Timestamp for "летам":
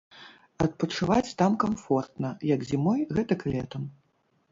3.57-3.85